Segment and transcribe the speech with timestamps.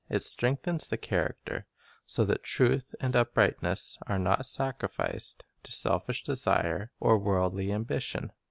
[0.09, 1.67] It strengthens the character,
[2.07, 8.31] so that truth and uprightness are not sacrificed to selfish desire or worldly ambition.